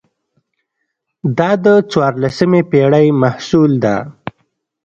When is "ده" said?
3.83-3.95